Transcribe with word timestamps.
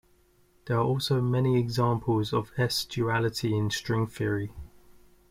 There 0.65 0.77
are 0.77 0.83
also 0.83 1.21
many 1.21 1.59
examples 1.59 2.33
of 2.33 2.51
S-duality 2.57 3.55
in 3.55 3.69
string 3.69 4.07
theory. 4.07 4.51